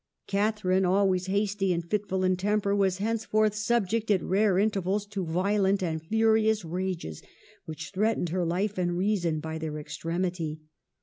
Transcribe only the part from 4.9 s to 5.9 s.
to violent